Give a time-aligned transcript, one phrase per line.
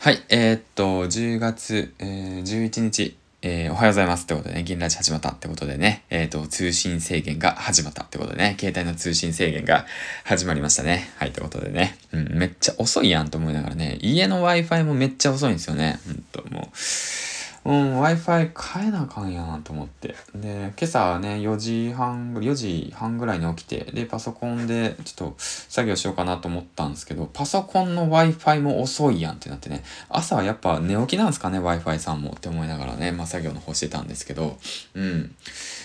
[0.00, 9.86] はい、えー、っと、10月、えー、11日、えー、おはようございますってことでね、銀ラジ始まったってことでね、えっ、と、通信制限が始まったってことでね、携帯の通信制限が
[10.22, 11.10] 始まりましたね。
[11.16, 15.98] はい、ってことでね、うん、めっちゃ遅いやんと思いながらね、家の Wi-Fi もめっちゃ遅いんですよね。
[16.06, 16.76] ほんと、もう。
[17.68, 20.14] うん、Wi-Fi 変えなあかんやなと思って。
[20.34, 34.56] で、今朝ね、4時半、4時半ぐらいに起きて、で、パソコンでちょっと作業しようかなと思ったんですけど、パソコンの Wi-Fi も遅いやんってなってね、朝はやっぱ寝起きなんですかね、Wi-Fi さんもって思いながらね、まあ作業の方してたんですけど、
[34.94, 35.34] うん。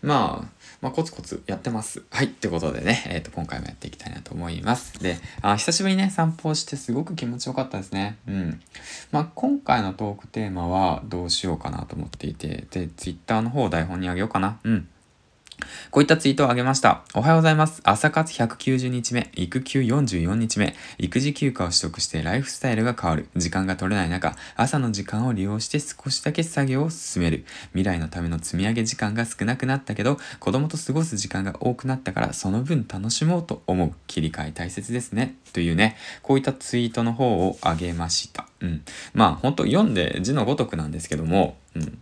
[0.00, 0.53] まあ、
[0.84, 2.02] まあ、コツコツやってます。
[2.10, 2.26] はい。
[2.26, 5.02] ってことでね、えっ、ー、と、今回もやっていきたいなと思います。
[5.02, 8.18] で、あ、久しぶりにね、散歩をしてすごく気持ちよかったですね。
[8.28, 8.60] うん。
[9.10, 14.58] まあ、今回のトークテーマはどうしようかなと思っていて、で、Twitter の方を台本にあげようかな。
[14.62, 14.88] うん。
[15.90, 17.02] こういったツイートをあげました。
[17.14, 17.80] おはようございます。
[17.84, 23.28] 朝活190日目、育休44日目、育児休暇を取得してライフスタイルが変わる。
[23.36, 27.44] 時間が取れない中、朝の時間を利用して少しだけ作業を進める。
[27.72, 33.92] 未来のための積み上げ時間が少なくなったけど、子供と過ごす時間が多くなったから、その分楽しもうと思う。
[34.06, 35.36] 切り替え大切ですね。
[35.52, 38.46] というね、こういったツイートの方をあげました。
[38.60, 38.82] うん。
[39.12, 41.98] まあ、ほんと読んで字のごとくなんですけども、うん。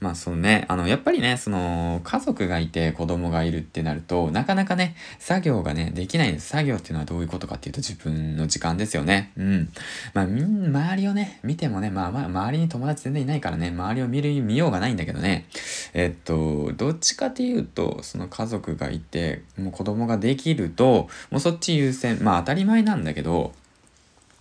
[0.00, 6.48] まあそうね、あの、やっぱりね、その、家族がいて子供がいるってなると、なかなかね、作業がね、できないんです。
[6.48, 9.32] 作業っていうのはどういうことかっていうと、自分の時間ですよね。
[9.36, 9.68] うん。
[10.14, 15.46] まあ、み、周りをね、見てもね、まあまあ、周りに友達全然いないからね、周りを見る、見ようがないんだけどね、
[15.94, 23.52] えっと、どっちかっていうと、その家族がいて、もう子供ができると、もうそっち優先、まあ当たり前なんだけど、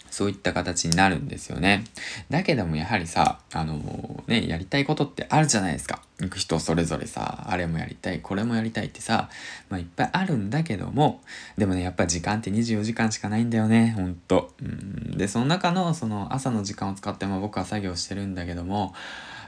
[0.09, 1.83] そういった形になるんですよね。
[2.29, 6.01] だけどもやはりさ、あのー、ね、やりたいことってあるじゃないですか。
[6.19, 9.29] 行く人それぞれさ、あれもやりたい、これもやりたいってさ、
[9.69, 11.21] まあいっぱいあるんだけども、
[11.57, 14.53] でもね、やっぱ時間って24時間しかないんだよね、ほんと。
[14.61, 18.93] うん、で、その中のその朝の時間を使っても僕は作業してるんだけども、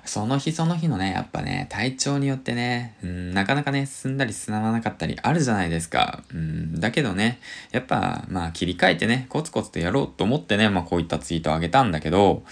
[0.09, 6.23] その日その日のね、やっぱね、体調によってね、うん、なかなかね、進んだり進まなかったりあるじゃないですか。
[6.33, 7.39] うん、だけどね、
[7.71, 12.43] やっぱ、まあ切り替えてね、コツコツとやろうと思ってね、まあこういったツイートをあげたんだけど、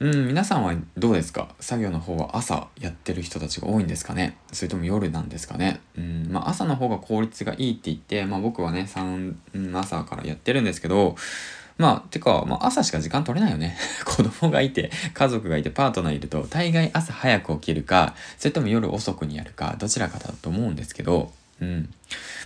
[0.00, 1.54] うん、皆さんはどうですか？
[1.60, 4.38] 作業の方は朝やってる人たちが多いんですかね？
[4.50, 5.82] それとも夜なんですかね？
[5.98, 11.16] うん、まあ朝の方が効率がいいって言って、まあ僕はね、3、朝からやってるんですけど、
[11.78, 13.76] まあ、てか、まあ、朝しか時間取れないよね。
[14.04, 21.94] 子供がいて、家族がいて、パートナーいると、大概朝早く起きるか、それとも夜遅くにやるか、どちらかだと思うんですけど、うん。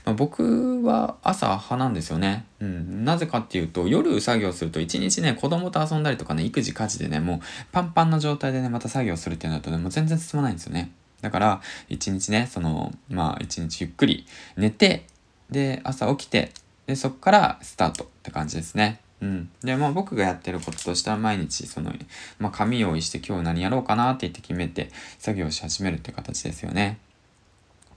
[0.04, 2.44] まあ、僕は朝派なんですよね。
[2.60, 3.04] うん。
[3.04, 7.40] なぜかっていうと、夜作業すると一日ね、子供と遊んだりとかね、育児家事でね、もう
[7.72, 10.92] パンパンな状態でね、また作業するってなるとね、もう全然進まないんですよね。
[11.22, 14.26] だから、一日ね、その、まあ一日ゆっくり
[14.56, 15.06] 寝て、
[15.50, 16.52] で、朝起きて、
[16.86, 19.00] で、そっからスタートって感じですね。
[19.20, 19.50] うん。
[19.62, 21.92] で、まあ僕がやってることとしては毎日、その、
[22.38, 26.98] まあ紙用意して今日何やろうかなって言って決めて作業し始めるって形ですよね。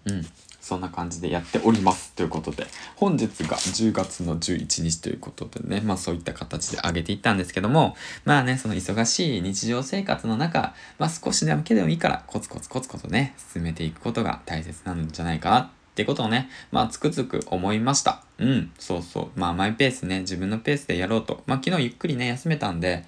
[0.06, 0.26] うん。
[0.62, 2.14] そんな感じでやっております。
[2.14, 18.24] ということで、本日が10月の11日ということでね、まあそういった形で上げていったんですけども、まあね、その忙しい日常生活の中、まあ少しだけでもいいからコツコツコツコツね、進めていくことが大切なんじゃないかなってことをね、まあつくづく思いました。
[18.40, 19.40] うん、そうそう。
[19.40, 21.44] まあマイペースね、自分のペースでやろうと。
[21.46, 23.04] まあ昨日ゆっくりね、休めたんで、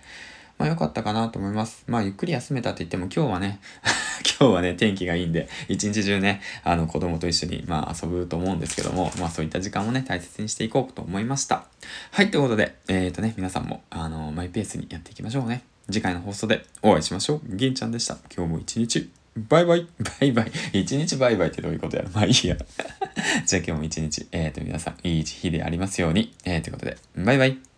[0.58, 1.86] まあ良かったかなと思います。
[1.88, 3.60] まあゆっくり休めたって言っても今日はね、
[4.40, 11.66] 今日はね、天気がいいんで、一日中ね、あの子供と一緒にまあ遊ぶと思うんですけども、まあそういった時間もね、大切にしていこうと思いました。
[12.12, 15.64] はい、ということで、えっ、ー、とね、皆さんも、あの、マイペースにやっていきましょうね。
[15.90, 17.42] 次回の放送でお会いしましょう。
[17.56, 18.18] 銀ちゃんでした。
[18.36, 19.88] 今日も一日バイバイ。
[20.20, 20.52] バイバイ。
[20.74, 22.58] 一日バイバイってどういうことやまあいいや。
[23.46, 26.34] じゃあ今日も一日、えっ、ー、と皆さん、いい日でありますように。
[26.44, 27.71] えー、ということで、バイバイ。